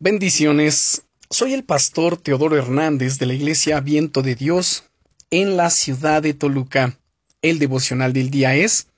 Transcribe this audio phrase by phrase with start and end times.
[0.00, 1.04] Bendiciones.
[1.30, 4.82] Soy el pastor Teodoro Hernández de la Iglesia Viento de Dios
[5.30, 6.98] en la ciudad de Toluca.
[7.42, 8.88] El devocional del día es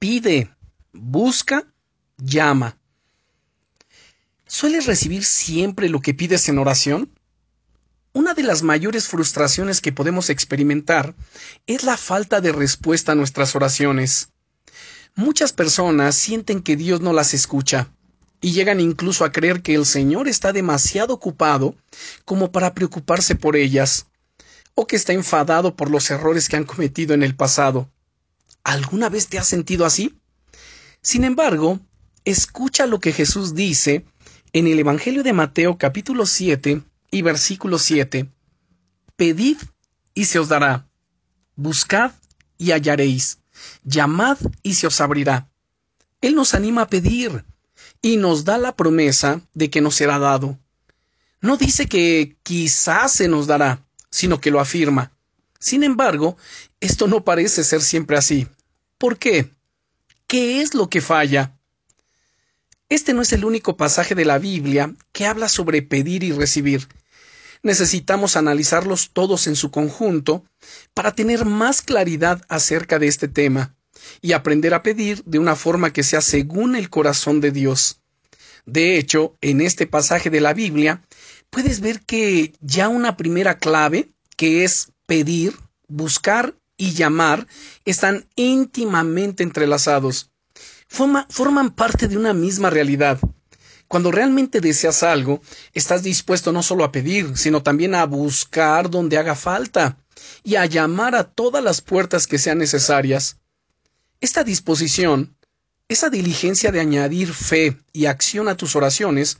[0.00, 0.50] Pide,
[0.92, 1.64] busca,
[2.18, 2.76] llama.
[4.44, 7.08] ¿Sueles recibir siempre lo que pides en oración?
[8.12, 11.14] Una de las mayores frustraciones que podemos experimentar
[11.68, 14.30] es la falta de respuesta a nuestras oraciones.
[15.14, 17.92] Muchas personas sienten que Dios no las escucha
[18.42, 21.76] y llegan incluso a creer que el Señor está demasiado ocupado
[22.24, 24.08] como para preocuparse por ellas,
[24.74, 27.88] o que está enfadado por los errores que han cometido en el pasado.
[28.64, 30.18] ¿Alguna vez te has sentido así?
[31.00, 31.80] Sin embargo,
[32.24, 34.04] escucha lo que Jesús dice
[34.52, 36.82] en el Evangelio de Mateo capítulo 7
[37.12, 38.28] y versículo 7.
[39.16, 39.58] Pedid
[40.14, 40.88] y se os dará.
[41.54, 42.12] Buscad
[42.58, 43.38] y hallaréis.
[43.84, 45.48] Llamad y se os abrirá.
[46.20, 47.44] Él nos anima a pedir,
[48.02, 50.58] y nos da la promesa de que nos será dado.
[51.40, 55.12] No dice que quizás se nos dará, sino que lo afirma.
[55.58, 56.36] Sin embargo,
[56.80, 58.48] esto no parece ser siempre así.
[58.98, 59.50] ¿Por qué?
[60.26, 61.56] ¿Qué es lo que falla?
[62.88, 66.88] Este no es el único pasaje de la Biblia que habla sobre pedir y recibir.
[67.62, 70.44] Necesitamos analizarlos todos en su conjunto
[70.92, 73.74] para tener más claridad acerca de este tema
[74.20, 78.01] y aprender a pedir de una forma que sea según el corazón de Dios.
[78.66, 81.02] De hecho, en este pasaje de la Biblia,
[81.50, 85.56] puedes ver que ya una primera clave, que es pedir,
[85.88, 87.46] buscar y llamar,
[87.84, 90.30] están íntimamente entrelazados.
[90.88, 93.18] forman parte de una misma realidad.
[93.88, 95.42] Cuando realmente deseas algo,
[95.74, 99.98] estás dispuesto no solo a pedir, sino también a buscar donde haga falta
[100.42, 103.36] y a llamar a todas las puertas que sean necesarias.
[104.22, 105.36] Esta disposición,
[105.92, 109.38] esa diligencia de añadir fe y acción a tus oraciones,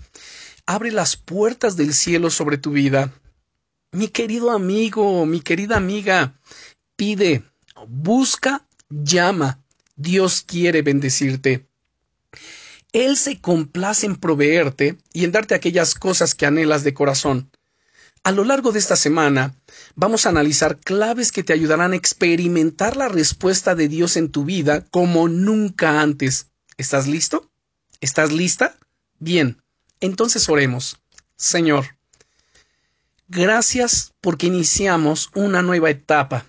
[0.66, 3.12] abre las puertas del cielo sobre tu vida.
[3.92, 6.38] Mi querido amigo, mi querida amiga,
[6.96, 7.42] pide,
[7.88, 9.58] busca, llama.
[9.96, 11.66] Dios quiere bendecirte.
[12.92, 17.50] Él se complace en proveerte y en darte aquellas cosas que anhelas de corazón.
[18.24, 19.56] A lo largo de esta semana
[19.96, 24.44] vamos a analizar claves que te ayudarán a experimentar la respuesta de Dios en tu
[24.44, 26.46] vida como nunca antes.
[26.76, 27.50] ¿Estás listo?
[28.00, 28.76] ¿Estás lista?
[29.18, 29.60] Bien,
[30.00, 30.98] entonces oremos.
[31.36, 31.96] Señor,
[33.26, 36.46] gracias porque iniciamos una nueva etapa.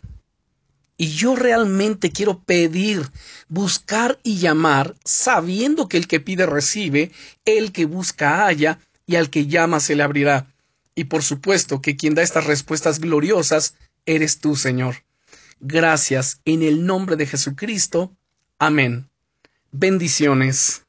[0.95, 3.09] Y yo realmente quiero pedir,
[3.47, 7.11] buscar y llamar, sabiendo que el que pide recibe,
[7.45, 10.52] el que busca halla, y al que llama se le abrirá.
[10.95, 15.03] Y por supuesto que quien da estas respuestas gloriosas eres tú, Señor.
[15.59, 18.15] Gracias en el nombre de Jesucristo.
[18.59, 19.09] Amén.
[19.71, 20.82] Bendiciones.